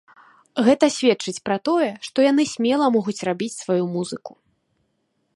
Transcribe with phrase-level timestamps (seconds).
[0.67, 4.31] Гэта сведчыць пра тое, што яны смела могуць рабіць сваю музыку.